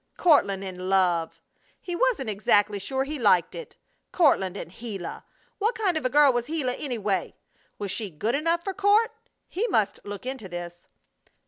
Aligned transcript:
Courtland 0.17 0.63
in 0.63 0.89
love! 0.89 1.43
He 1.79 1.95
wasn't 1.95 2.31
exactly 2.31 2.79
sure 2.79 3.03
he 3.03 3.19
liked 3.19 3.53
it. 3.53 3.75
Courtland 4.11 4.57
and 4.57 4.71
Gila! 4.71 5.23
What 5.59 5.75
kind 5.77 5.95
of 5.95 6.05
a 6.07 6.09
girl 6.09 6.33
was 6.33 6.47
Gila, 6.47 6.73
anyway? 6.73 7.35
Was 7.77 7.91
she 7.91 8.09
good 8.09 8.33
enough 8.33 8.63
for 8.63 8.73
Court? 8.73 9.11
He 9.47 9.67
must 9.67 9.99
look 10.03 10.25
into 10.25 10.49
this. 10.49 10.87